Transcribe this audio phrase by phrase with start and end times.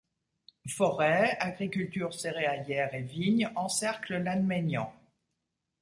[0.67, 4.91] Forêts, agricultures céréalières et vignes encerclent Lannemaignan.